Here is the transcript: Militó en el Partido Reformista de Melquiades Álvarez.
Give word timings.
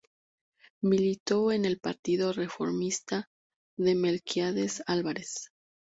Militó 0.81 1.51
en 1.51 1.63
el 1.63 1.79
Partido 1.79 2.33
Reformista 2.33 3.29
de 3.77 3.93
Melquiades 3.93 4.81
Álvarez. 4.87 5.51